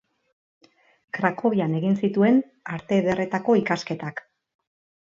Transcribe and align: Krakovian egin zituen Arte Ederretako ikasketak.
Krakovian 1.17 1.77
egin 1.81 1.99
zituen 2.07 2.41
Arte 2.79 2.99
Ederretako 3.05 3.61
ikasketak. 3.65 4.27